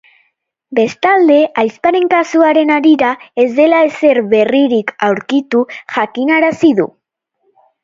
Bestalde, 0.77 1.35
ahizparen 1.63 2.07
kasuaren 2.13 2.71
harira 2.77 3.11
ez 3.45 3.47
dela 3.61 3.83
ezer 3.91 4.21
berririk 4.33 4.97
aurkitu 5.11 5.65
jakinarazi 5.99 6.75
du. 6.83 6.91